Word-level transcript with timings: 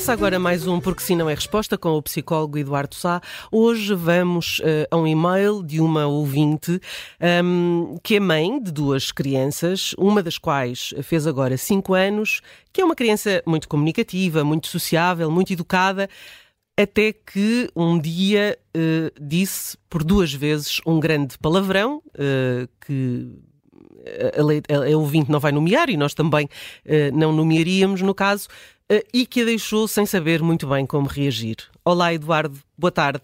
Começa 0.00 0.14
agora 0.14 0.38
mais 0.38 0.66
um 0.66 0.80
Porque 0.80 1.02
Se 1.02 1.14
Não 1.14 1.28
é 1.28 1.34
Resposta 1.34 1.76
com 1.76 1.90
o 1.90 2.00
psicólogo 2.00 2.56
Eduardo 2.56 2.94
Sá. 2.94 3.20
Hoje 3.52 3.94
vamos 3.94 4.58
uh, 4.60 4.88
a 4.90 4.96
um 4.96 5.06
e-mail 5.06 5.62
de 5.62 5.78
uma 5.78 6.06
ouvinte 6.06 6.80
um, 7.44 7.98
que 8.02 8.16
é 8.16 8.20
mãe 8.20 8.62
de 8.62 8.72
duas 8.72 9.12
crianças, 9.12 9.94
uma 9.98 10.22
das 10.22 10.38
quais 10.38 10.94
fez 11.02 11.26
agora 11.26 11.54
cinco 11.58 11.92
anos, 11.92 12.40
que 12.72 12.80
é 12.80 12.84
uma 12.84 12.94
criança 12.94 13.42
muito 13.44 13.68
comunicativa, 13.68 14.42
muito 14.42 14.68
sociável, 14.68 15.30
muito 15.30 15.52
educada, 15.52 16.08
até 16.78 17.12
que 17.12 17.68
um 17.76 17.98
dia 17.98 18.58
uh, 18.74 19.20
disse 19.20 19.76
por 19.90 20.02
duas 20.02 20.32
vezes 20.32 20.80
um 20.86 20.98
grande 20.98 21.36
palavrão 21.36 22.02
uh, 22.14 22.66
que 22.86 23.28
a, 24.34 24.72
a, 24.74 24.92
a, 24.94 24.96
ouvinte 24.96 25.30
não 25.30 25.38
vai 25.38 25.52
nomear 25.52 25.90
e 25.90 25.96
nós 25.98 26.14
também 26.14 26.46
uh, 26.46 27.14
não 27.14 27.34
nomearíamos 27.34 28.00
no 28.00 28.14
caso, 28.14 28.48
e 29.12 29.26
que 29.26 29.42
a 29.42 29.44
deixou 29.44 29.86
sem 29.86 30.04
saber 30.04 30.42
muito 30.42 30.66
bem 30.66 30.84
como 30.84 31.06
reagir. 31.06 31.56
Olá, 31.84 32.12
Eduardo, 32.12 32.58
boa 32.76 32.90
tarde. 32.90 33.22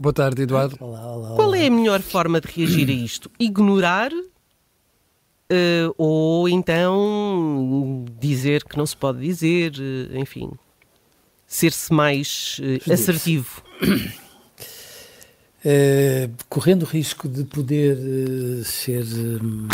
Boa 0.00 0.12
tarde, 0.12 0.42
Eduardo. 0.42 0.76
Olá, 0.80 1.14
olá, 1.14 1.36
Qual 1.36 1.54
é 1.54 1.66
a 1.66 1.70
melhor 1.70 2.00
forma 2.00 2.40
de 2.40 2.48
reagir 2.48 2.88
a 2.88 2.92
isto? 2.92 3.30
Ignorar 3.38 4.10
uh, 4.12 5.94
ou 5.96 6.48
então 6.48 8.04
dizer 8.18 8.64
que 8.64 8.76
não 8.76 8.86
se 8.86 8.96
pode 8.96 9.20
dizer, 9.20 9.74
enfim, 10.14 10.50
ser-se 11.46 11.92
mais 11.92 12.60
assertivo? 12.90 13.62
Uh, 15.64 16.26
correndo 16.48 16.82
o 16.82 16.86
risco 16.86 17.28
de 17.28 17.44
poder 17.44 17.96
uh, 17.96 18.64
ser 18.64 19.04
uh, 19.04 19.68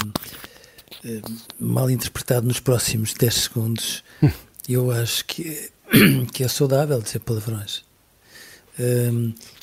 mal 1.58 1.88
interpretado 1.90 2.46
nos 2.46 2.60
próximos 2.60 3.14
10 3.14 3.34
segundos, 3.34 4.04
eu 4.74 4.90
acho 4.90 5.24
que 5.24 5.48
é, 5.48 5.70
que 6.32 6.44
é 6.44 6.48
saudável 6.48 7.00
dizer 7.00 7.20
palavrões. 7.20 7.84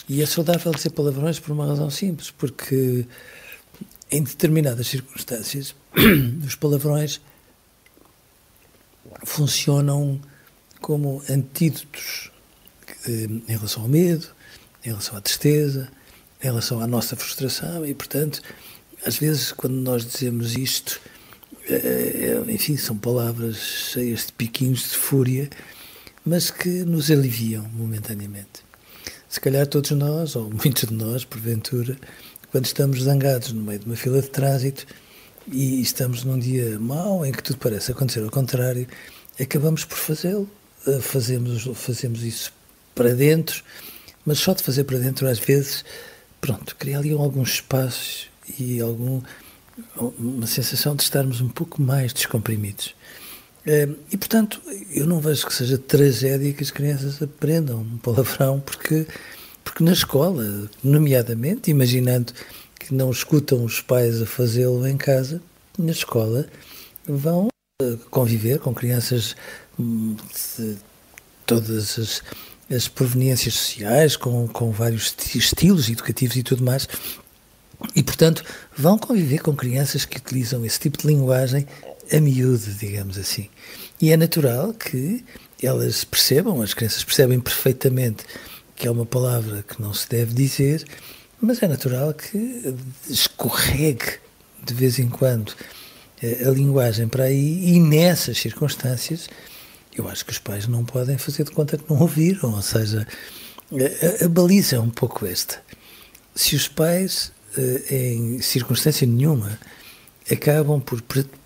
e 0.09 0.21
é 0.21 0.25
saudável 0.25 0.71
dizer 0.71 0.91
palavrões 0.91 1.39
por 1.39 1.51
uma 1.51 1.65
razão 1.65 1.89
simples, 1.89 2.31
porque 2.31 3.05
em 4.11 4.23
determinadas 4.23 4.87
circunstâncias 4.87 5.75
os 6.45 6.55
palavrões 6.55 7.21
funcionam 9.23 10.19
como 10.81 11.23
antídotos 11.29 12.31
em 13.07 13.41
relação 13.47 13.83
ao 13.83 13.89
medo, 13.89 14.27
em 14.83 14.89
relação 14.89 15.17
à 15.17 15.21
tristeza, 15.21 15.89
em 16.41 16.45
relação 16.45 16.79
à 16.79 16.87
nossa 16.87 17.15
frustração 17.15 17.85
e, 17.85 17.93
portanto, 17.93 18.41
às 19.05 19.17
vezes 19.17 19.51
quando 19.51 19.75
nós 19.75 20.05
dizemos 20.05 20.55
isto, 20.55 20.99
enfim, 22.47 22.77
são 22.77 22.97
palavras 22.97 23.57
cheias 23.57 24.27
de 24.27 24.33
piquinhos 24.33 24.83
de 24.89 24.97
fúria, 24.97 25.49
mas 26.25 26.49
que 26.49 26.69
nos 26.69 27.11
aliviam 27.11 27.63
momentaneamente. 27.69 28.63
Se 29.27 29.39
calhar 29.39 29.67
todos 29.67 29.91
nós, 29.91 30.35
ou 30.35 30.49
muitos 30.49 30.87
de 30.87 30.93
nós, 30.93 31.25
porventura, 31.25 31.97
quando 32.51 32.65
estamos 32.65 33.01
zangados 33.01 33.51
no 33.51 33.61
meio 33.61 33.79
de 33.79 33.85
uma 33.85 33.95
fila 33.95 34.21
de 34.21 34.29
trânsito 34.29 34.85
e 35.51 35.81
estamos 35.81 36.23
num 36.23 36.39
dia 36.39 36.79
mau 36.79 37.25
em 37.25 37.31
que 37.31 37.43
tudo 37.43 37.57
parece 37.57 37.91
acontecer 37.91 38.23
ao 38.23 38.31
contrário, 38.31 38.87
acabamos 39.39 39.83
por 39.83 39.97
fazê-lo. 39.97 40.49
Fazemos, 41.01 41.67
fazemos 41.73 42.21
isso 42.21 42.53
para 42.93 43.13
dentro, 43.15 43.63
mas 44.23 44.37
só 44.37 44.53
de 44.53 44.61
fazer 44.61 44.83
para 44.83 44.99
dentro 44.99 45.27
às 45.27 45.39
vezes 45.39 45.83
pronto, 46.39 46.75
cria 46.75 46.99
ali 46.99 47.11
alguns 47.11 47.53
espaços 47.55 48.29
e 48.59 48.79
algum, 48.79 49.19
uma 49.97 50.47
sensação 50.47 50.95
de 50.95 51.03
estarmos 51.03 51.41
um 51.41 51.49
pouco 51.49 51.81
mais 51.81 52.13
descomprimidos. 52.13 52.95
Ehm, 53.65 53.95
e, 54.11 54.17
portanto, 54.17 54.61
eu 54.91 55.05
não 55.05 55.19
vejo 55.19 55.45
que 55.45 55.53
seja 55.53 55.77
tragédia 55.77 56.53
que 56.53 56.63
as 56.63 56.71
crianças 56.71 57.21
aprendam 57.21 57.79
um 57.81 57.97
palavrão, 57.97 58.59
porque, 58.59 59.07
porque 59.63 59.83
na 59.83 59.93
escola, 59.93 60.69
nomeadamente, 60.83 61.71
imaginando 61.71 62.33
que 62.79 62.93
não 62.93 63.09
escutam 63.09 63.63
os 63.63 63.81
pais 63.81 64.21
a 64.21 64.25
fazê-lo 64.25 64.87
em 64.87 64.97
casa, 64.97 65.41
na 65.77 65.91
escola 65.91 66.47
vão 67.07 67.47
eh, 67.81 67.97
conviver 68.09 68.59
com 68.59 68.73
crianças 68.73 69.35
hum, 69.79 70.15
de 70.57 70.77
todas 71.45 71.99
as 71.99 72.21
as 72.69 72.87
proveniências 72.87 73.53
sociais, 73.53 74.15
com, 74.15 74.47
com 74.47 74.71
vários 74.71 75.15
estilos 75.35 75.89
educativos 75.89 76.35
e 76.35 76.43
tudo 76.43 76.63
mais. 76.63 76.87
E, 77.95 78.01
portanto, 78.01 78.43
vão 78.75 78.97
conviver 78.97 79.39
com 79.39 79.55
crianças 79.55 80.05
que 80.05 80.17
utilizam 80.17 80.65
esse 80.65 80.79
tipo 80.79 80.97
de 80.97 81.07
linguagem 81.07 81.67
a 82.11 82.19
miúdo, 82.19 82.73
digamos 82.79 83.17
assim. 83.17 83.49
E 84.01 84.11
é 84.11 84.17
natural 84.17 84.73
que 84.73 85.23
elas 85.61 86.03
percebam, 86.03 86.61
as 86.61 86.73
crianças 86.73 87.03
percebem 87.03 87.39
perfeitamente 87.39 88.25
que 88.75 88.87
é 88.87 88.91
uma 88.91 89.05
palavra 89.05 89.63
que 89.63 89.81
não 89.81 89.93
se 89.93 90.07
deve 90.09 90.33
dizer, 90.33 90.85
mas 91.39 91.63
é 91.63 91.67
natural 91.67 92.13
que 92.13 92.75
escorregue 93.09 94.19
de 94.63 94.73
vez 94.73 94.99
em 94.99 95.07
quando 95.07 95.53
eh, 96.21 96.43
a 96.45 96.49
linguagem 96.49 97.07
para 97.07 97.25
aí 97.25 97.69
e 97.69 97.79
nessas 97.79 98.37
circunstâncias 98.37 99.29
eu 99.95 100.09
acho 100.09 100.25
que 100.25 100.31
os 100.31 100.39
pais 100.39 100.67
não 100.67 100.83
podem 100.83 101.17
fazer 101.17 101.45
de 101.45 101.51
conta 101.51 101.77
que 101.77 101.89
não 101.89 102.01
ouviram, 102.01 102.53
ou 102.53 102.61
seja, 102.61 103.07
a, 103.71 104.25
a 104.25 104.27
baliza 104.27 104.75
é 104.75 104.79
um 104.79 104.89
pouco 104.89 105.25
esta. 105.25 105.61
Se 106.35 106.53
os 106.53 106.67
pais, 106.67 107.31
eh, 107.44 107.44
em 107.89 108.41
circunstância 108.41 109.05
nenhuma, 109.07 109.59
acabam 110.31 110.79
por 110.79 111.01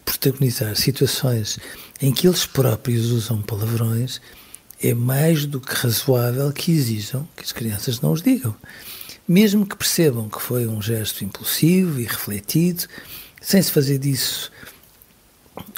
protagonizar 0.06 0.76
situações 0.76 1.60
em 2.02 2.12
que 2.12 2.28
eles 2.28 2.46
próprios 2.46 3.12
usam 3.12 3.42
palavrões, 3.42 4.22
é 4.82 4.94
mais 4.94 5.46
do 5.46 5.60
que 5.60 5.74
razoável 5.74 6.52
que 6.54 6.72
exijam 6.72 7.28
que 7.36 7.44
as 7.44 7.52
crianças 7.52 8.00
não 8.00 8.14
os 8.14 8.22
digam. 8.22 8.56
Mesmo 9.28 9.66
que 9.66 9.76
percebam 9.76 10.30
que 10.30 10.42
foi 10.42 10.66
um 10.66 10.82
gesto 10.82 11.24
impulsivo 11.24 12.00
e 12.00 12.06
refletido, 12.06 12.86
sem 13.42 13.62
se 13.62 13.72
fazer 13.72 14.00
disso 14.00 14.52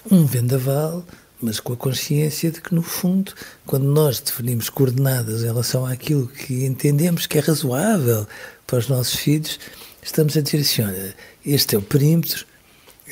um 0.09 0.25
vendaval, 0.25 1.05
mas 1.41 1.59
com 1.59 1.73
a 1.73 1.77
consciência 1.77 2.51
de 2.51 2.61
que, 2.61 2.73
no 2.73 2.83
fundo, 2.83 3.33
quando 3.65 3.85
nós 3.85 4.19
definimos 4.19 4.69
coordenadas 4.69 5.41
em 5.41 5.47
relação 5.47 5.85
àquilo 5.85 6.27
que 6.27 6.65
entendemos 6.65 7.25
que 7.25 7.39
é 7.39 7.41
razoável 7.41 8.27
para 8.67 8.77
os 8.77 8.87
nossos 8.87 9.15
filhos, 9.15 9.59
estamos 10.01 10.35
a 10.37 10.41
dizer 10.41 10.59
assim: 10.59 10.83
olha, 10.83 11.15
este 11.45 11.75
é 11.75 11.77
o 11.77 11.81
perímetro, 11.81 12.45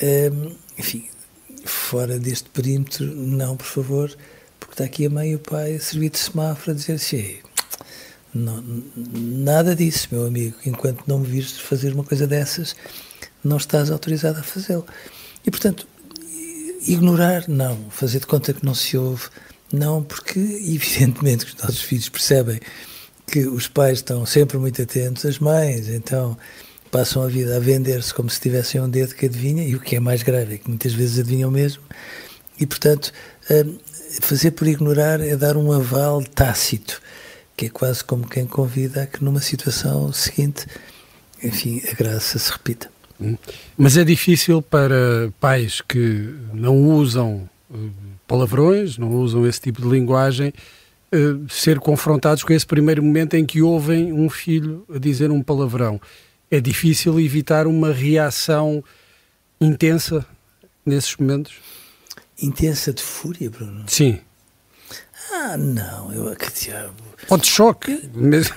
hum, 0.01 0.55
enfim, 0.77 1.07
fora 1.66 2.19
deste 2.19 2.50
perímetro, 2.50 3.06
não, 3.06 3.56
por 3.56 3.65
favor, 3.65 4.18
porque 4.59 4.74
está 4.74 4.83
aqui 4.83 5.06
a 5.06 5.09
mãe 5.09 5.31
e 5.31 5.36
o 5.36 5.39
pai 5.39 5.75
a 5.75 5.80
servir 5.80 6.09
de 6.09 6.19
semáforo 6.19 6.71
a 6.71 6.74
dizer 6.74 6.94
assim: 6.94 7.38
não, 8.33 8.63
nada 9.13 9.75
disso, 9.75 10.07
meu 10.12 10.25
amigo, 10.25 10.56
enquanto 10.65 11.03
não 11.07 11.19
me 11.19 11.27
vires 11.27 11.57
fazer 11.57 11.94
uma 11.94 12.03
coisa 12.03 12.27
dessas, 12.27 12.75
não 13.44 13.57
estás 13.57 13.91
autorizado 13.91 14.39
a 14.39 14.44
fazê-lo. 14.44 14.86
E, 15.45 15.50
portanto, 15.50 15.88
Ignorar, 16.88 17.45
não. 17.47 17.89
Fazer 17.89 18.19
de 18.19 18.27
conta 18.27 18.53
que 18.53 18.65
não 18.65 18.74
se 18.74 18.97
ouve, 18.97 19.27
não, 19.71 20.01
porque 20.01 20.39
evidentemente 20.65 21.45
os 21.45 21.56
nossos 21.56 21.81
filhos 21.81 22.09
percebem 22.09 22.59
que 23.27 23.45
os 23.47 23.68
pais 23.68 24.00
estão 24.00 24.25
sempre 24.25 24.57
muito 24.57 24.81
atentos, 24.81 25.25
as 25.25 25.39
mães, 25.39 25.88
então 25.88 26.38
passam 26.91 27.24
a 27.24 27.27
vida 27.27 27.56
a 27.56 27.59
vender-se 27.59 28.13
como 28.13 28.30
se 28.30 28.39
tivessem 28.39 28.81
um 28.81 28.89
dedo 28.89 29.15
que 29.15 29.25
adivinha, 29.25 29.63
e 29.63 29.75
o 29.75 29.80
que 29.80 29.95
é 29.95 30.00
mais 30.00 30.24
grave 30.24 30.56
é 30.56 30.57
que 30.57 30.68
muitas 30.68 30.94
vezes 30.94 31.19
adivinham 31.19 31.51
mesmo, 31.51 31.83
e 32.59 32.65
portanto 32.65 33.12
hum, 33.50 33.77
fazer 34.21 34.51
por 34.51 34.68
ignorar 34.68 35.21
é 35.21 35.36
dar 35.36 35.57
um 35.57 35.71
aval 35.71 36.24
tácito, 36.24 37.01
que 37.56 37.68
é 37.68 37.69
quase 37.69 38.03
como 38.03 38.27
quem 38.27 38.45
convida 38.45 39.03
a 39.03 39.06
que 39.06 39.24
numa 39.24 39.41
situação 39.41 40.12
seguinte, 40.13 40.65
enfim, 41.44 41.81
a 41.91 41.94
graça 41.94 42.39
se 42.39 42.51
repita. 42.51 42.89
Hum. 43.19 43.38
Mas 43.77 43.97
é 43.97 44.03
difícil 44.03 44.62
para 44.62 45.31
pais 45.39 45.81
que 45.81 46.33
não 46.53 46.77
usam 46.77 47.50
eh, 47.74 47.77
palavrões, 48.27 48.97
não 48.97 49.12
usam 49.12 49.45
esse 49.45 49.59
tipo 49.59 49.81
de 49.81 49.89
linguagem, 49.89 50.53
ser 51.50 51.80
confrontados 51.80 52.44
com 52.44 52.53
esse 52.53 52.65
primeiro 52.65 53.01
momento 53.01 53.33
em 53.33 53.45
que 53.45 53.62
ouvem 53.62 54.13
um 54.13 54.30
filho 54.30 54.86
dizer 55.00 55.31
um 55.31 55.41
palavrão. 55.41 56.00
É 56.51 56.60
difícil 56.60 57.19
evitar 57.19 57.68
uma 57.68 57.94
reação 57.94 58.84
intensa 59.62 60.25
nesses 60.86 61.16
momentos? 61.16 61.54
Intensa 62.42 62.92
de 62.92 63.04
fúria, 63.04 63.50
Bruno? 63.50 63.84
Sim. 63.88 64.19
Ah, 65.31 65.56
não, 65.57 66.12
eu 66.12 66.36
que 66.36 66.51
diabo. 66.51 66.96
Ou 67.30 67.38
de 67.38 67.48
choque. 67.48 68.10
Mas... 68.13 68.51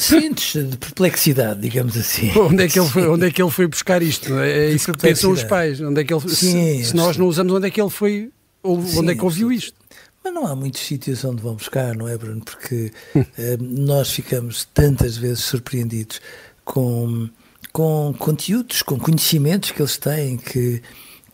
Sintes 0.00 0.70
de 0.70 0.76
perplexidade, 0.76 1.60
digamos 1.60 1.96
assim. 1.96 2.30
Onde 2.38 2.64
é 2.64 2.68
que 2.68 2.78
ele 2.78 2.88
foi, 2.88 3.06
onde 3.08 3.26
é 3.26 3.30
que 3.30 3.42
ele 3.42 3.50
foi 3.50 3.66
buscar 3.66 4.02
isto? 4.02 4.38
É 4.38 4.70
isso 4.70 4.92
que 4.92 4.98
pensam 4.98 5.30
os 5.30 5.44
pais. 5.44 5.80
Onde 5.80 6.00
é 6.00 6.04
que 6.04 6.14
ele, 6.14 6.28
sim, 6.28 6.82
se, 6.82 6.90
se 6.90 6.96
nós 6.96 7.16
não 7.16 7.26
usamos, 7.26 7.52
onde 7.52 7.66
é 7.66 7.70
que 7.70 7.80
ele 7.80 7.90
foi, 7.90 8.30
ou, 8.62 8.82
sim, 8.82 9.00
onde 9.00 9.12
é 9.12 9.14
que 9.14 9.24
ouviu 9.24 9.52
isto? 9.52 9.76
Mas 10.22 10.32
não 10.32 10.46
há 10.46 10.56
muitos 10.56 10.80
sítios 10.80 11.22
onde 11.24 11.42
vão 11.42 11.54
buscar, 11.54 11.94
não 11.94 12.08
é, 12.08 12.16
Bruno? 12.16 12.40
Porque 12.42 12.90
eh, 13.14 13.58
nós 13.60 14.10
ficamos 14.10 14.66
tantas 14.72 15.18
vezes 15.18 15.40
surpreendidos 15.44 16.20
com, 16.64 17.28
com 17.72 18.14
conteúdos, 18.18 18.82
com 18.82 18.98
conhecimentos 18.98 19.70
que 19.70 19.82
eles 19.82 19.96
têm 19.96 20.36
que, 20.36 20.82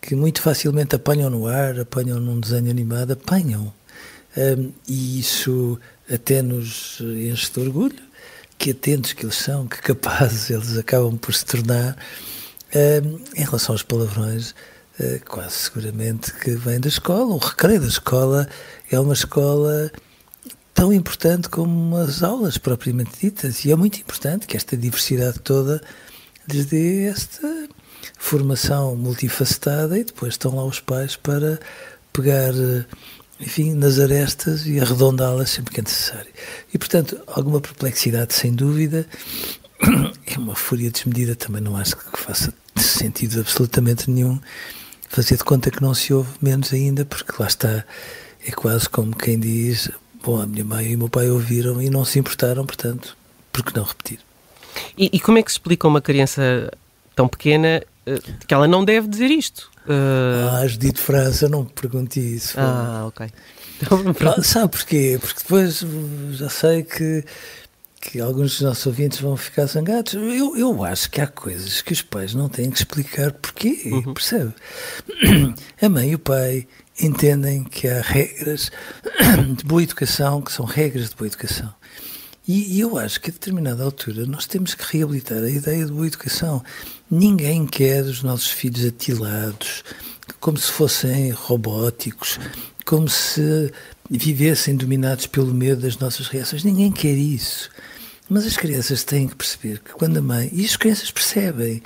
que 0.01 0.15
muito 0.15 0.41
facilmente 0.41 0.95
apanham 0.95 1.29
no 1.29 1.47
ar, 1.47 1.79
apanham 1.79 2.19
num 2.19 2.39
desenho 2.39 2.69
animado, 2.69 3.13
apanham. 3.13 3.73
Um, 4.37 4.71
e 4.87 5.19
isso 5.19 5.79
até 6.11 6.41
nos 6.41 6.99
enche 7.01 7.51
de 7.51 7.59
orgulho, 7.59 7.99
que 8.57 8.71
atentos 8.71 9.13
que 9.13 9.25
eles 9.25 9.35
são, 9.35 9.67
que 9.67 9.81
capazes 9.81 10.49
eles 10.49 10.77
acabam 10.77 11.17
por 11.17 11.33
se 11.33 11.45
tornar. 11.45 11.97
Um, 12.73 13.19
em 13.35 13.43
relação 13.43 13.73
aos 13.73 13.83
palavrões, 13.83 14.51
uh, 14.99 15.19
quase 15.27 15.55
seguramente 15.55 16.33
que 16.33 16.51
vem 16.51 16.79
da 16.79 16.87
escola. 16.87 17.33
O 17.33 17.37
recreio 17.37 17.81
da 17.81 17.87
escola 17.87 18.47
é 18.89 18.99
uma 18.99 19.13
escola 19.13 19.91
tão 20.73 20.91
importante 20.91 21.49
como 21.49 21.95
as 21.97 22.23
aulas 22.23 22.57
propriamente 22.57 23.11
ditas, 23.19 23.65
e 23.65 23.71
é 23.71 23.75
muito 23.75 23.99
importante 23.99 24.47
que 24.47 24.57
esta 24.57 24.75
diversidade 24.77 25.39
toda 25.39 25.81
lhes 26.51 26.65
dê 26.65 27.05
esta 27.05 27.69
formação 28.17 28.95
multifacetada 28.95 29.97
e 29.97 30.03
depois 30.03 30.33
estão 30.33 30.55
lá 30.55 30.65
os 30.65 30.79
pais 30.79 31.15
para 31.15 31.59
pegar 32.13 32.53
enfim, 33.39 33.73
nas 33.73 33.99
arestas 33.99 34.65
e 34.67 34.79
arredondá-las 34.79 35.49
sempre 35.49 35.73
que 35.73 35.79
é 35.79 35.83
necessário. 35.83 36.31
E, 36.73 36.77
portanto, 36.77 37.19
alguma 37.27 37.59
perplexidade, 37.59 38.33
sem 38.33 38.53
dúvida, 38.53 39.07
é 40.27 40.37
uma 40.37 40.55
fúria 40.55 40.91
desmedida, 40.91 41.35
também 41.35 41.61
não 41.61 41.75
acho 41.75 41.97
que 41.97 42.19
faça 42.19 42.53
sentido 42.75 43.39
absolutamente 43.39 44.09
nenhum 44.09 44.39
fazer 45.09 45.37
de 45.37 45.43
conta 45.43 45.71
que 45.71 45.81
não 45.81 45.93
se 45.93 46.13
ouve, 46.13 46.29
menos 46.41 46.71
ainda, 46.71 47.03
porque 47.03 47.33
lá 47.39 47.47
está, 47.47 47.83
é 48.45 48.51
quase 48.51 48.87
como 48.87 49.15
quem 49.15 49.39
diz: 49.39 49.89
Bom, 50.23 50.41
a 50.41 50.45
minha 50.45 50.63
mãe 50.63 50.91
e 50.91 50.95
o 50.95 50.99
meu 50.99 51.09
pai 51.09 51.29
ouviram 51.29 51.81
e 51.81 51.89
não 51.89 52.05
se 52.05 52.19
importaram, 52.19 52.65
portanto, 52.65 53.17
por 53.51 53.63
que 53.63 53.75
não 53.75 53.83
repetir? 53.83 54.19
E, 54.97 55.09
e 55.13 55.19
como 55.19 55.37
é 55.37 55.43
que 55.43 55.51
se 55.51 55.55
explica 55.55 55.87
uma 55.87 56.01
criança 56.01 56.71
tão 57.15 57.27
pequena 57.27 57.83
eh, 58.05 58.19
que 58.47 58.53
ela 58.53 58.67
não 58.67 58.85
deve 58.85 59.07
dizer 59.07 59.31
isto? 59.31 59.71
Uh... 59.85 60.49
Ah, 60.51 60.67
Judite 60.67 61.01
França, 61.01 61.49
não 61.49 61.63
me 61.63 61.69
pergunte 61.69 62.19
isso. 62.19 62.59
Ah, 62.59 63.05
ok. 63.07 63.31
Então, 63.81 64.13
sabe 64.43 64.69
porquê? 64.69 65.17
Porque 65.19 65.39
depois 65.41 65.83
já 66.33 66.49
sei 66.49 66.83
que, 66.83 67.25
que 67.99 68.19
alguns 68.19 68.51
dos 68.51 68.61
nossos 68.61 68.85
ouvintes 68.85 69.19
vão 69.19 69.35
ficar 69.35 69.65
zangados. 69.65 70.13
Eu, 70.13 70.55
eu 70.55 70.83
acho 70.83 71.09
que 71.09 71.19
há 71.19 71.27
coisas 71.27 71.81
que 71.81 71.93
os 71.93 72.01
pais 72.01 72.33
não 72.33 72.47
têm 72.47 72.69
que 72.69 72.77
explicar 72.77 73.31
porquê, 73.31 73.81
uhum. 73.85 74.13
percebe? 74.13 74.53
A 75.81 75.89
mãe 75.89 76.11
e 76.11 76.15
o 76.15 76.19
pai 76.19 76.67
entendem 76.99 77.63
que 77.63 77.87
há 77.87 78.01
regras 78.01 78.71
de 79.57 79.63
boa 79.63 79.83
educação, 79.83 80.41
que 80.41 80.51
são 80.51 80.65
regras 80.65 81.09
de 81.09 81.15
boa 81.15 81.27
educação. 81.27 81.73
E, 82.47 82.79
eu 82.79 82.97
acho 82.97 83.21
que 83.21 83.29
a 83.29 83.33
determinada 83.33 83.83
altura 83.83 84.25
nós 84.25 84.45
temos 84.45 84.73
que 84.73 84.83
reabilitar 84.97 85.43
a 85.43 85.49
ideia 85.49 85.85
de 85.85 85.91
boa 85.91 86.07
educação. 86.07 86.63
Ninguém 87.09 87.67
quer 87.67 88.03
os 88.03 88.23
nossos 88.23 88.49
filhos 88.49 88.83
atilados, 88.85 89.83
como 90.39 90.57
se 90.57 90.71
fossem 90.71 91.29
robóticos, 91.31 92.39
como 92.85 93.07
se 93.07 93.71
vivessem 94.09 94.75
dominados 94.75 95.27
pelo 95.27 95.53
medo 95.53 95.81
das 95.81 95.97
nossas 95.97 96.27
reações. 96.27 96.63
Ninguém 96.63 96.91
quer 96.91 97.15
isso. 97.15 97.69
Mas 98.27 98.45
as 98.45 98.57
crianças 98.57 99.03
têm 99.03 99.27
que 99.27 99.35
perceber 99.35 99.79
que 99.79 99.91
quando 99.91 100.17
a 100.17 100.21
mãe, 100.21 100.49
e 100.51 100.65
as 100.65 100.75
crianças 100.75 101.11
percebem, 101.11 101.81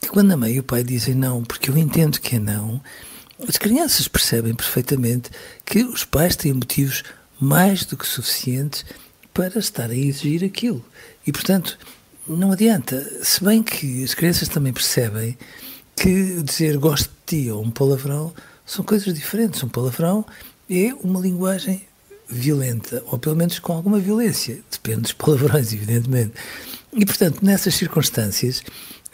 que 0.00 0.08
quando 0.08 0.32
a 0.32 0.36
mãe 0.36 0.54
e 0.54 0.60
o 0.60 0.64
pai 0.64 0.82
dizem 0.82 1.14
não, 1.14 1.44
porque 1.44 1.70
eu 1.70 1.76
entendo 1.76 2.20
que 2.20 2.36
é 2.36 2.38
não, 2.38 2.80
as 3.48 3.56
crianças 3.56 4.08
percebem 4.08 4.54
perfeitamente 4.54 5.30
que 5.64 5.82
os 5.84 6.04
pais 6.04 6.36
têm 6.36 6.52
motivos 6.52 7.02
mais 7.40 7.84
do 7.84 7.96
que 7.96 8.06
suficientes 8.06 8.84
para 9.32 9.58
estar 9.58 9.90
a 9.90 9.94
exigir 9.94 10.44
aquilo. 10.44 10.84
E, 11.26 11.32
portanto, 11.32 11.78
não 12.28 12.52
adianta. 12.52 13.24
Se 13.24 13.42
bem 13.42 13.62
que 13.62 14.04
as 14.04 14.14
crianças 14.14 14.48
também 14.48 14.72
percebem 14.72 15.36
que 15.96 16.42
dizer 16.42 16.78
gosto 16.78 17.10
de 17.26 17.44
ti 17.44 17.50
ou 17.50 17.62
um 17.62 17.70
palavrão 17.70 18.32
são 18.64 18.84
coisas 18.84 19.12
diferentes. 19.12 19.62
Um 19.62 19.68
palavrão 19.68 20.24
é 20.68 20.94
uma 21.02 21.20
linguagem 21.20 21.84
violenta, 22.28 23.02
ou 23.06 23.18
pelo 23.18 23.36
menos 23.36 23.58
com 23.58 23.72
alguma 23.72 23.98
violência. 23.98 24.60
Depende 24.70 25.02
dos 25.02 25.12
palavrões, 25.12 25.72
evidentemente. 25.74 26.32
E, 26.92 27.04
portanto, 27.04 27.44
nessas 27.44 27.74
circunstâncias, 27.74 28.62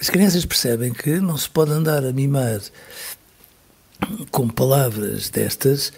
as 0.01 0.11
crianças 0.11 0.45
percebem 0.45 0.93
que 0.93 1.19
não 1.21 1.37
se 1.37 1.49
pode 1.49 1.73
andar 1.73 2.05
a 2.05 2.13
mimar 2.13 2.61
com 4.31 4.49
palavras 4.49 5.31
destas 5.31 5.93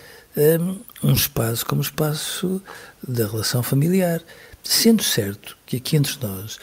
um 1.03 1.13
espaço 1.13 1.67
como 1.67 1.83
espaço 1.83 2.63
da 3.07 3.27
relação 3.27 3.63
familiar. 3.63 4.23
Sendo 4.63 5.03
certo 5.03 5.57
que 5.65 5.79
aqui 5.79 5.97
entre 5.97 6.17
nós, 6.21 6.59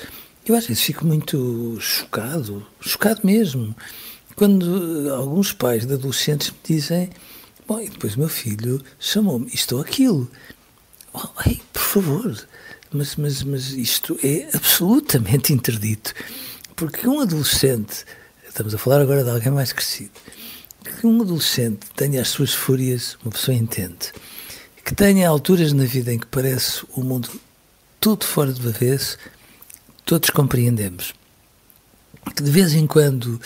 eu 0.45 0.55
às 0.55 0.67
vezes 0.67 0.83
fico 0.83 1.05
muito 1.05 1.77
chocado, 1.79 2.65
chocado 2.79 3.21
mesmo, 3.23 3.75
quando 4.35 5.11
alguns 5.13 5.51
pais 5.51 5.85
de 5.85 5.93
adolescentes 5.93 6.51
me 6.51 6.57
dizem: 6.63 7.09
Bom, 7.67 7.79
e 7.79 7.89
depois 7.89 8.15
meu 8.15 8.29
filho 8.29 8.81
chamou-me 8.99 9.49
isto 9.53 9.75
ou 9.75 9.81
aquilo. 9.81 10.29
Oh, 11.13 11.27
ei, 11.45 11.61
por 11.73 11.81
favor, 11.81 12.47
mas, 12.91 13.15
mas, 13.15 13.41
mas 13.43 13.71
isto 13.71 14.19
é 14.23 14.49
absolutamente 14.53 15.53
interdito. 15.53 16.13
Porque 16.75 17.07
um 17.07 17.21
adolescente, 17.21 18.05
estamos 18.47 18.75
a 18.75 18.77
falar 18.77 19.01
agora 19.01 19.23
de 19.23 19.29
alguém 19.29 19.51
mais 19.51 19.71
crescido, 19.71 20.11
que 20.89 21.07
um 21.07 21.21
adolescente 21.21 21.87
tenha 21.95 22.21
as 22.21 22.29
suas 22.29 22.53
fúrias, 22.53 23.17
uma 23.23 23.31
pessoa 23.31 23.55
entende. 23.55 24.13
Que 24.83 24.93
tenha 24.93 25.27
alturas 25.27 25.73
na 25.73 25.83
vida 25.83 26.13
em 26.13 26.19
que 26.19 26.27
parece 26.27 26.85
o 26.95 27.01
mundo 27.01 27.29
tudo 27.99 28.23
fora 28.23 28.53
de 28.53 28.67
avesso, 28.67 29.17
todos 30.05 30.29
compreendemos. 30.29 31.13
Que 32.35 32.43
de 32.43 32.51
vez 32.51 32.73
em 32.73 32.85
quando 32.85 33.41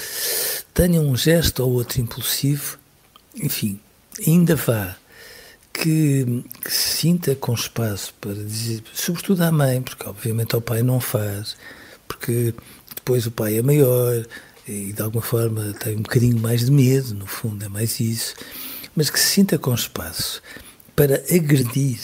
tenha 0.74 1.00
um 1.00 1.15
gesto 1.15 1.63
ou 1.63 1.72
outro 1.72 2.01
impulsivo, 2.01 2.77
enfim, 3.36 3.79
ainda 4.27 4.55
vá, 4.55 4.98
que, 5.72 6.43
que, 6.62 6.72
se 6.72 6.98
sinta 6.98 7.36
com 7.36 7.53
espaço 7.53 8.13
para 8.19 8.34
dizer, 8.34 8.84
sobretudo 8.93 9.43
à 9.43 9.51
mãe, 9.51 9.81
porque 9.81 10.08
obviamente 10.08 10.55
ao 10.55 10.62
pai 10.62 10.84
não 10.84 11.00
faz, 11.00 11.55
porque 12.08 12.53
depois 12.96 13.25
o 13.25 13.31
pai 13.31 13.58
é 13.58 13.62
maior, 13.62 14.25
e 14.69 14.93
de 14.93 15.01
alguma 15.01 15.23
forma 15.23 15.73
tem 15.73 15.97
um 15.97 16.01
bocadinho 16.01 16.39
mais 16.39 16.65
de 16.65 16.71
medo, 16.71 17.15
no 17.15 17.25
fundo, 17.25 17.65
é 17.65 17.69
mais 17.69 17.99
isso, 17.99 18.35
mas 18.95 19.09
que 19.09 19.19
se 19.19 19.27
sinta 19.27 19.57
com 19.57 19.73
espaço 19.73 20.41
para 20.95 21.15
agredir 21.33 21.99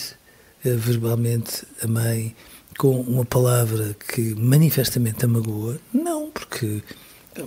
uh, 0.64 0.76
verbalmente 0.76 1.64
a 1.82 1.86
mãe 1.86 2.34
com 2.76 3.00
uma 3.00 3.24
palavra 3.24 3.96
que 4.12 4.34
manifestamente 4.34 5.24
a 5.24 5.28
magoa, 5.28 5.78
não, 5.94 6.30
porque 6.30 6.82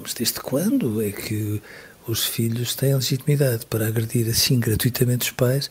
mas 0.01 0.13
desde 0.13 0.39
quando 0.39 1.01
é 1.01 1.11
que 1.11 1.61
os 2.07 2.23
filhos 2.25 2.75
têm 2.75 2.93
legitimidade 2.93 3.65
para 3.65 3.87
agredir 3.87 4.27
assim 4.29 4.59
gratuitamente 4.59 5.29
os 5.29 5.31
pais, 5.31 5.69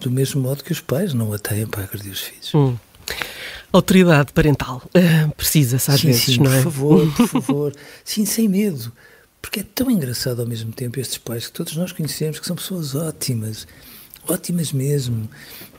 do 0.00 0.10
mesmo 0.10 0.42
modo 0.42 0.62
que 0.62 0.72
os 0.72 0.80
pais 0.80 1.14
não 1.14 1.32
a 1.32 1.38
têm 1.38 1.66
para 1.66 1.84
agredir 1.84 2.12
os 2.12 2.20
filhos? 2.20 2.54
Hum. 2.54 2.76
Autoridade 3.72 4.32
parental. 4.32 4.82
Uh, 4.94 5.34
Precisa-se 5.34 5.90
às 5.90 6.00
sim, 6.00 6.06
vezes, 6.06 6.24
sim, 6.24 6.38
não 6.38 6.52
é? 6.52 6.62
Por 6.62 6.72
favor, 6.72 7.12
por 7.14 7.26
favor. 7.42 7.76
sim, 8.04 8.24
sem 8.24 8.48
medo. 8.48 8.92
Porque 9.42 9.60
é 9.60 9.64
tão 9.74 9.90
engraçado 9.90 10.40
ao 10.40 10.46
mesmo 10.46 10.72
tempo 10.72 10.98
estes 10.98 11.18
pais 11.18 11.46
que 11.46 11.52
todos 11.52 11.76
nós 11.76 11.92
conhecemos, 11.92 12.38
que 12.38 12.46
são 12.46 12.56
pessoas 12.56 12.94
ótimas, 12.94 13.66
ótimas 14.28 14.72
mesmo, 14.72 15.28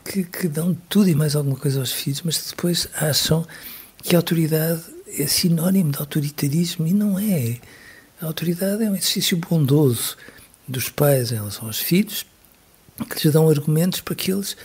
que, 0.03 0.23
que 0.23 0.47
dão 0.47 0.77
tudo 0.87 1.09
e 1.09 1.15
mais 1.15 1.35
alguma 1.35 1.55
coisa 1.55 1.79
aos 1.79 1.91
filhos, 1.91 2.21
mas 2.23 2.37
que 2.37 2.49
depois 2.49 2.87
acham 2.95 3.45
que 4.03 4.15
a 4.15 4.19
autoridade 4.19 4.81
é 5.17 5.25
sinónimo 5.25 5.91
de 5.91 5.97
autoritarismo 5.99 6.85
e 6.85 6.93
não 6.93 7.17
é. 7.17 7.57
A 8.21 8.25
autoridade 8.27 8.83
é 8.83 8.89
um 8.89 8.95
exercício 8.95 9.37
bondoso 9.37 10.15
dos 10.67 10.89
pais 10.89 11.31
em 11.31 11.35
relação 11.35 11.67
aos 11.67 11.79
filhos, 11.79 12.25
que 13.09 13.23
lhes 13.23 13.33
dão 13.33 13.49
argumentos 13.49 14.01
para 14.01 14.15
que 14.15 14.31
eles 14.31 14.55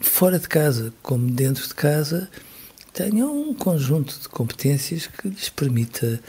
fora 0.00 0.38
de 0.38 0.48
casa 0.48 0.92
como 1.02 1.30
dentro 1.30 1.66
de 1.66 1.74
casa, 1.74 2.28
tenham 2.92 3.50
um 3.50 3.54
conjunto 3.54 4.18
de 4.20 4.28
competências 4.28 5.06
que 5.06 5.28
lhes 5.28 5.48
permita 5.48 6.20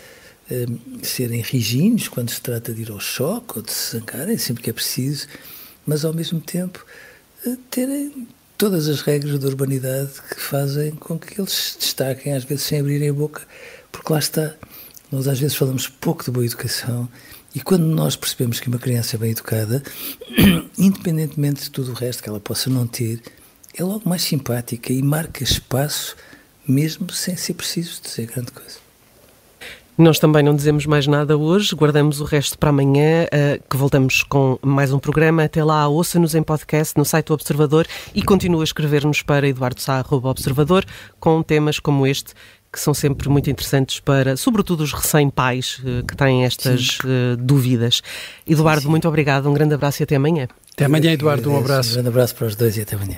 um, 0.51 1.03
serem 1.03 1.41
rijinhos 1.41 2.07
quando 2.07 2.29
se 2.29 2.41
trata 2.41 2.73
de 2.73 2.81
ir 2.81 2.91
ao 2.91 2.99
choque 2.99 3.57
ou 3.57 3.61
de 3.63 3.71
se 3.71 3.97
zangarem 3.97 4.37
sempre 4.37 4.63
que 4.63 4.69
é 4.69 4.73
preciso, 4.73 5.27
mas 5.85 6.03
ao 6.03 6.13
mesmo 6.13 6.39
tempo 6.39 6.85
uh, 7.45 7.57
terem 7.69 8.27
todas 8.57 8.87
as 8.87 9.01
regras 9.01 9.39
da 9.39 9.47
urbanidade 9.47 10.11
que 10.29 10.39
fazem 10.39 10.91
com 10.91 11.19
que 11.19 11.39
eles 11.39 11.53
se 11.53 11.79
destaquem, 11.79 12.33
às 12.33 12.43
vezes 12.43 12.65
sem 12.65 12.79
abrirem 12.79 13.09
a 13.09 13.13
boca, 13.13 13.43
porque 13.91 14.11
lá 14.11 14.19
está, 14.19 14.55
nós 15.11 15.27
às 15.27 15.39
vezes 15.39 15.55
falamos 15.55 15.87
pouco 15.87 16.23
de 16.23 16.31
boa 16.31 16.45
educação 16.45 17.07
e 17.53 17.61
quando 17.61 17.85
nós 17.85 18.15
percebemos 18.15 18.59
que 18.59 18.67
uma 18.67 18.77
criança 18.77 19.15
é 19.15 19.19
bem 19.19 19.31
educada, 19.31 19.81
independentemente 20.77 21.63
de 21.63 21.71
tudo 21.71 21.91
o 21.91 21.95
resto 21.95 22.21
que 22.21 22.29
ela 22.29 22.39
possa 22.39 22.69
não 22.69 22.85
ter, 22.85 23.21
é 23.77 23.83
logo 23.83 24.09
mais 24.09 24.23
simpática 24.23 24.91
e 24.91 25.03
marca 25.03 25.43
espaço, 25.43 26.15
mesmo 26.67 27.11
sem 27.11 27.37
ser 27.37 27.53
preciso 27.53 28.01
dizer 28.01 28.25
grande 28.25 28.51
coisa. 28.51 28.87
Nós 29.95 30.19
também 30.19 30.43
não 30.43 30.55
dizemos 30.55 30.85
mais 30.85 31.07
nada 31.07 31.35
hoje, 31.35 31.75
guardamos 31.75 32.21
o 32.21 32.23
resto 32.23 32.55
para 32.57 32.69
amanhã, 32.69 33.25
uh, 33.25 33.63
que 33.67 33.75
voltamos 33.75 34.21
com 34.21 34.59
mais 34.61 34.93
um 34.93 34.99
programa. 34.99 35.43
Até 35.43 35.63
lá, 35.63 35.87
ouça-nos 35.87 36.35
em 36.35 36.43
podcast 36.43 36.95
no 36.95 37.03
site 37.03 37.27
do 37.27 37.33
Observador 37.33 37.87
e 38.13 38.21
continue 38.21 38.61
a 38.61 38.63
escrever-nos 38.63 39.23
para 39.23 39.47
eduardosá.observador 39.47 40.85
com 41.19 41.41
temas 41.41 41.79
como 41.79 42.05
este 42.05 42.33
que 42.71 42.79
são 42.79 42.93
sempre 42.93 43.29
muito 43.29 43.49
interessantes 43.49 43.99
para, 43.99 44.35
sobretudo, 44.37 44.81
os 44.81 44.93
recém-pais 44.93 45.79
uh, 45.79 46.05
que 46.05 46.15
têm 46.15 46.45
estas 46.45 46.99
uh, 46.99 47.37
dúvidas. 47.37 48.01
Eduardo, 48.45 48.83
Sim. 48.83 48.89
muito 48.89 49.07
obrigado, 49.07 49.49
um 49.49 49.53
grande 49.53 49.73
abraço 49.73 50.01
e 50.01 50.03
até 50.03 50.15
amanhã. 50.15 50.47
Até 50.73 50.85
amanhã, 50.85 51.11
Eduardo, 51.11 51.51
um 51.51 51.57
abraço. 51.57 51.91
Um 51.91 51.93
grande 51.93 52.09
abraço 52.09 52.35
para 52.35 52.47
os 52.47 52.55
dois 52.55 52.77
e 52.77 52.81
até 52.81 52.95
amanhã. 52.95 53.17